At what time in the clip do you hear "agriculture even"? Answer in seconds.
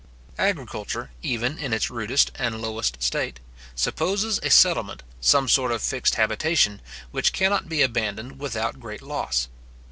0.39-1.59